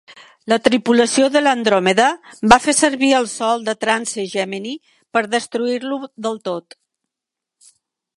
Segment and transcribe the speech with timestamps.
[0.51, 2.07] La tripulació de l'"Andromeda"
[2.53, 4.73] va fer servir el sol de Trance Gemini
[5.19, 6.77] per destruir-lo del tot.